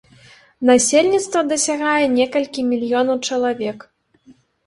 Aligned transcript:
Насельніцтва 0.69 1.43
дасягае 1.51 2.01
некалькі 2.17 2.65
мільёнаў 2.71 3.17
чалавек. 3.27 3.79